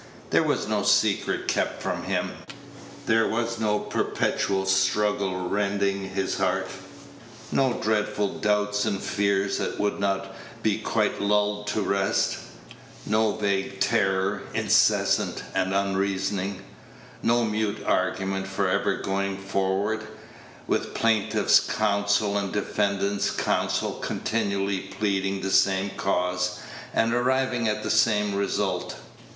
There 0.31 0.41
was 0.41 0.67
no 0.67 0.81
secret 0.81 1.47
kept 1.47 1.79
from 1.79 2.01
him. 2.05 2.31
There 3.05 3.27
was 3.27 3.59
no 3.59 3.77
perpetual 3.77 4.65
struggle 4.65 5.47
rending 5.47 6.09
his 6.09 6.37
heart; 6.39 6.67
no 7.51 7.73
dreadful 7.73 8.39
doubts 8.39 8.83
and 8.83 8.99
fears 8.99 9.59
that 9.59 9.79
would 9.79 9.99
not 9.99 10.33
be 10.63 10.79
quite 10.79 11.21
lulled 11.21 11.67
to 11.67 11.83
rest; 11.83 12.37
no 13.05 13.33
vague 13.33 13.79
terror, 13.79 14.41
incessant 14.55 15.43
and 15.53 15.71
unreasoning; 15.71 16.63
no 17.21 17.43
mute 17.43 17.83
argument 17.85 18.47
for 18.47 18.67
ever 18.67 18.95
going 18.95 19.37
forward, 19.37 20.07
with 20.65 20.95
plaintiff's 20.95 21.59
counsel 21.59 22.39
and 22.39 22.51
defendant's 22.53 23.29
counsel 23.29 23.91
continually 23.99 24.79
pleading 24.79 25.41
the 25.41 25.51
same 25.51 25.91
cause, 25.91 26.57
and 26.91 27.13
arriving 27.13 27.67
at 27.67 27.83
the 27.83 27.91
same 27.91 28.33
result. 28.33 28.95